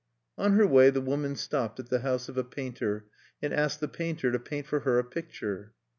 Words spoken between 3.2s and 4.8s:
and asked the painter to paint for